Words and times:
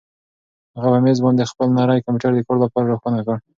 هغه 0.75 0.87
په 0.93 0.99
مېز 1.05 1.17
باندې 1.25 1.49
خپل 1.51 1.67
نری 1.77 2.03
کمپیوټر 2.05 2.31
د 2.35 2.39
کار 2.47 2.57
لپاره 2.63 2.89
روښانه 2.91 3.19
کړ. 3.25 3.37